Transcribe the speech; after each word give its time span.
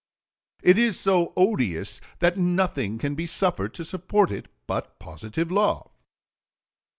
It 0.63 0.79
is 0.79 0.99
so 0.99 1.31
odious 1.37 2.01
that 2.17 2.35
nothing 2.35 2.97
can 2.97 3.13
be 3.13 3.27
suffered 3.27 3.75
to 3.75 3.85
support 3.85 4.31
it 4.31 4.47
but 4.65 4.97
positive 4.97 5.51
law." 5.51 5.91